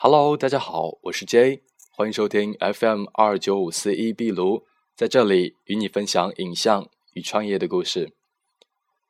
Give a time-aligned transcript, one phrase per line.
[0.00, 8.12] Hello，大家好，我是 J，欢迎收听 FM 二九五四一壁炉，在这里与你分享影像与创业的故事。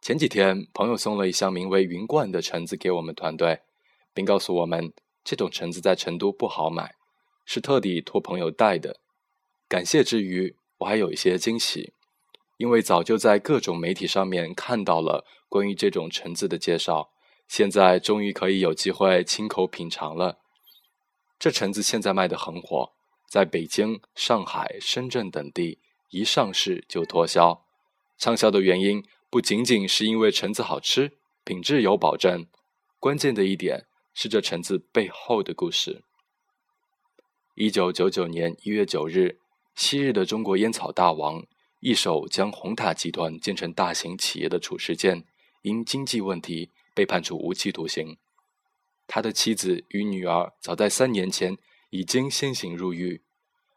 [0.00, 3.60] 前几天，朋友送了一箱名为“云冠”的橙子给我们团队，
[4.14, 4.90] 并告诉我们
[5.22, 6.94] 这种橙子在成都不好买，
[7.44, 8.96] 是特地托朋友带的。
[9.68, 11.92] 感谢之余，我还有一些惊喜，
[12.56, 17.10] 因为早就在各种媒体上面看到了关于这种橙子的介绍。
[17.46, 20.38] 现在终于可以有机会亲口品尝了。
[21.38, 22.92] 这橙子现在卖的很火，
[23.28, 25.78] 在北京、上海、深圳等地
[26.10, 27.64] 一上市就脱销。
[28.16, 32.46] 畅销的原因不仅仅是因为橙子好吃、品质有保证，
[32.98, 36.02] 关键的一点是这橙子背后的故事。
[37.54, 39.38] 一九九九年一月九日，
[39.74, 41.44] 昔日的中国烟草大王，
[41.80, 45.24] 一手将红塔集团建成大型企业的褚时健，
[45.62, 46.70] 因经济问题。
[46.94, 48.16] 被判处无期徒刑，
[49.08, 51.56] 他的妻子与女儿早在三年前
[51.90, 53.22] 已经先行入狱，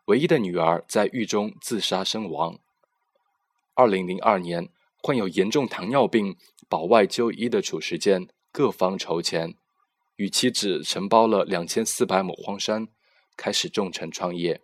[0.05, 2.59] 唯一的女儿在狱中自杀身亡。
[3.73, 4.69] 二零零二年，
[5.01, 9.55] 患有严重糖尿病保外就医的褚时健各方筹钱，
[10.17, 12.89] 与妻子承包了两千四百亩荒山，
[13.37, 14.61] 开始种橙创业。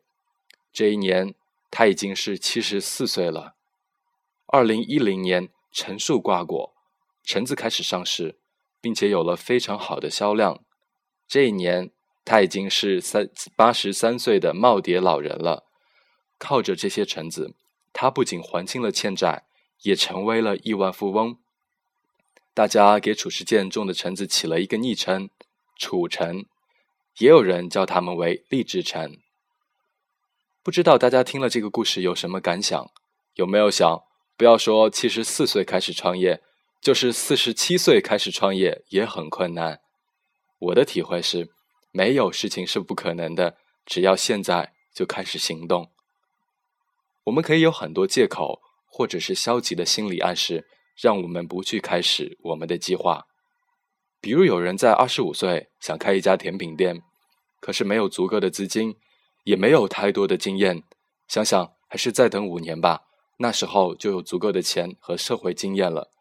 [0.73, 1.33] 这一年，
[1.71, 3.55] 他已经是七十四岁了。
[4.47, 6.75] 二零一零年，橙树挂果，
[7.23, 8.37] 橙子开始上市。
[8.87, 10.63] 并且有了非常好的销量。
[11.27, 11.91] 这一年，
[12.23, 15.65] 他已经是三八十三岁的耄耋老人了。
[16.37, 17.53] 靠着这些橙子，
[17.91, 19.43] 他不仅还清了欠债，
[19.81, 21.37] 也成为了亿万富翁。
[22.53, 25.29] 大家给褚时健种的橙子起了一个昵称
[25.77, 26.45] “褚橙”，
[27.19, 29.17] 也有人叫他们为“励志橙”。
[30.63, 32.89] 不知道大家听了这个故事有什么感想？
[33.33, 34.03] 有没有想，
[34.37, 36.41] 不要说七十四岁开始创业？
[36.87, 39.81] 就是四十七岁开始创业也很困难。
[40.57, 41.49] 我的体会是，
[41.91, 45.91] 没有事情是不可能的，只要现在就开始行动。
[47.25, 50.65] 我们可以有很多借口，或者是消极的心理暗示，
[50.95, 53.27] 让我们不去开始我们的计划。
[54.21, 57.01] 比如，有人在二十五岁想开一家甜品店，
[57.59, 58.95] 可是没有足够的资金，
[59.43, 60.81] 也没有太多的经验，
[61.27, 63.01] 想想还是再等五年吧，
[63.39, 66.13] 那时候就有足够的钱和社会经验了。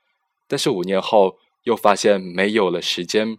[0.47, 3.39] 但是五年后又发现没有了时间。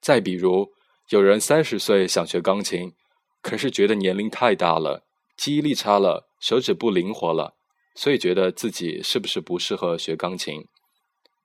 [0.00, 0.72] 再比如，
[1.08, 2.92] 有人三十岁想学钢琴，
[3.40, 5.04] 可是觉得年龄太大了，
[5.36, 7.54] 记忆力差了，手指不灵活了，
[7.94, 10.66] 所以觉得自己是不是不适合学钢琴。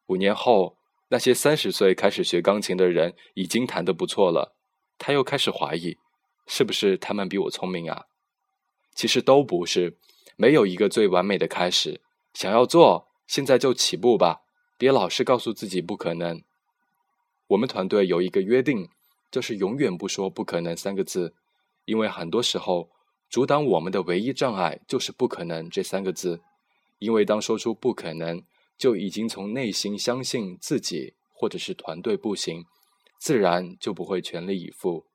[0.07, 0.78] 五年后，
[1.09, 4.56] 那些三十岁开始学钢琴的人已经弹得不错了，
[4.97, 5.97] 他又开始怀疑，
[6.47, 8.06] 是不是他们比我聪明啊？
[8.94, 9.97] 其实都不是，
[10.35, 12.01] 没有一个最完美的开始。
[12.34, 14.41] 想要做，现在就起步吧。
[14.79, 16.41] 别老是告诉自己不可能。
[17.47, 18.88] 我们团队有一个约定，
[19.29, 21.35] 就是永远不说“不可能”三个字，
[21.84, 22.90] 因为很多时候
[23.29, 26.40] 阻挡我们的唯一障碍就是“不可能”这三个字。
[27.00, 28.41] 因为当说出“不可能”，
[28.79, 32.63] 就已经从内心相信自己或者是团队不行，
[33.17, 35.06] 自然就不会全力以赴。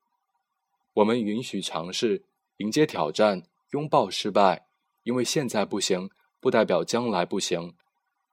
[0.93, 2.23] 我们允许尝试，
[2.57, 4.67] 迎接挑战，拥抱失败，
[5.01, 7.73] 因为现在不行，不代表将来不行。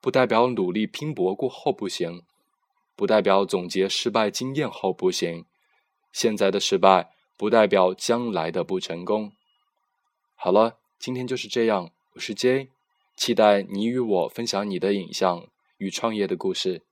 [0.02, 2.24] 不代表努力拼搏过后不行，
[2.96, 5.46] 不代表总结失败经验后不行。
[6.12, 9.30] 现在的失败不代表将来的不成功。
[10.34, 11.92] 好了，今天就是这样。
[12.14, 12.70] 我是 J，
[13.16, 15.46] 期待你与我分享你的影像
[15.78, 16.82] 与创业的故事。